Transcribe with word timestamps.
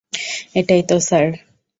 এটাই 0.55 0.81
তো, 0.83 0.95
স্যার। 0.99 1.25